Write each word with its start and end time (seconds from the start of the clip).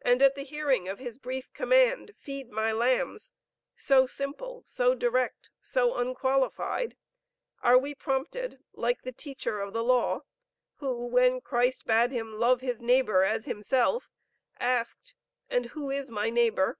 And 0.00 0.22
at 0.22 0.36
the 0.36 0.44
hearing 0.44 0.86
of 0.88 1.00
His 1.00 1.18
brief 1.18 1.52
command, 1.52 2.14
'Feed 2.16 2.52
my 2.52 2.70
lambs,' 2.70 3.32
so 3.74 4.06
simple, 4.06 4.62
so 4.64 4.94
direct, 4.94 5.50
so 5.60 5.96
unqualified, 5.96 6.96
are 7.60 7.76
we 7.76 7.92
prompted 7.92 8.62
like 8.74 9.02
the 9.02 9.10
teacher 9.10 9.58
of 9.58 9.72
the 9.72 9.82
law 9.82 10.20
who, 10.76 11.04
when 11.04 11.40
Christ 11.40 11.84
bade 11.84 12.12
him 12.12 12.38
love 12.38 12.60
his 12.60 12.80
neighbor 12.80 13.24
as 13.24 13.46
himself, 13.46 14.08
asked, 14.60 15.14
'And 15.48 15.66
who 15.74 15.90
is 15.90 16.12
my 16.12 16.30
neighbor?' 16.30 16.78